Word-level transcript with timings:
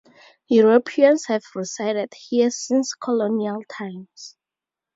Europeans 0.49 1.25
have 1.27 1.43
resided 1.53 2.11
here 2.15 2.49
since 2.49 2.95
colonial 2.95 3.61
times. 3.71 4.35